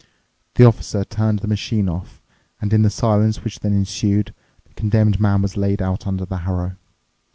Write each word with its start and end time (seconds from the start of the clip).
The 0.55 0.65
Officer 0.65 1.03
turned 1.03 1.37
the 1.45 1.47
machine 1.47 1.87
off, 1.87 2.23
and 2.59 2.73
in 2.73 2.81
the 2.81 2.89
silence 2.89 3.43
which 3.43 3.59
then 3.59 3.73
ensued 3.73 4.33
the 4.65 4.73
Condemned 4.73 5.19
Man 5.19 5.43
was 5.43 5.55
laid 5.57 5.79
out 5.79 6.07
under 6.07 6.25
the 6.25 6.37
harrow. 6.39 6.75